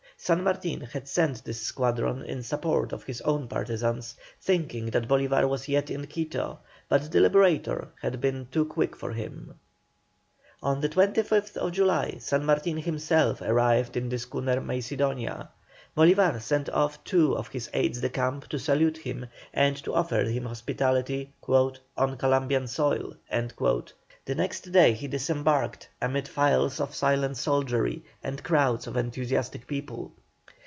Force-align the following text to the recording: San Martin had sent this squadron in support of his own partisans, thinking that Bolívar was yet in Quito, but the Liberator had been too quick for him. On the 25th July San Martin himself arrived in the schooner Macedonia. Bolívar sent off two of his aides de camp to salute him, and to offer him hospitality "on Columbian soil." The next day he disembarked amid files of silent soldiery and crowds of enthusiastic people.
San 0.23 0.43
Martin 0.43 0.81
had 0.81 1.07
sent 1.07 1.43
this 1.45 1.59
squadron 1.59 2.21
in 2.21 2.43
support 2.43 2.93
of 2.93 3.03
his 3.05 3.21
own 3.21 3.47
partisans, 3.47 4.13
thinking 4.39 4.85
that 4.91 5.07
Bolívar 5.07 5.49
was 5.49 5.67
yet 5.67 5.89
in 5.89 6.05
Quito, 6.05 6.59
but 6.87 7.11
the 7.11 7.19
Liberator 7.19 7.87
had 7.99 8.21
been 8.21 8.47
too 8.51 8.65
quick 8.65 8.95
for 8.95 9.13
him. 9.13 9.55
On 10.61 10.79
the 10.79 10.89
25th 10.89 11.71
July 11.71 12.17
San 12.19 12.45
Martin 12.45 12.77
himself 12.77 13.41
arrived 13.41 13.97
in 13.97 14.09
the 14.09 14.19
schooner 14.19 14.61
Macedonia. 14.61 15.49
Bolívar 15.97 16.39
sent 16.39 16.69
off 16.69 17.03
two 17.03 17.35
of 17.35 17.47
his 17.47 17.67
aides 17.73 17.99
de 18.01 18.09
camp 18.09 18.47
to 18.49 18.59
salute 18.59 18.97
him, 18.97 19.25
and 19.55 19.75
to 19.77 19.91
offer 19.95 20.23
him 20.25 20.45
hospitality 20.45 21.33
"on 21.49 22.15
Columbian 22.17 22.67
soil." 22.67 23.15
The 24.23 24.35
next 24.35 24.71
day 24.71 24.93
he 24.93 25.07
disembarked 25.07 25.89
amid 25.99 26.27
files 26.27 26.79
of 26.79 26.93
silent 26.93 27.37
soldiery 27.37 28.03
and 28.23 28.41
crowds 28.43 28.85
of 28.85 28.95
enthusiastic 28.95 29.65
people. 29.65 30.13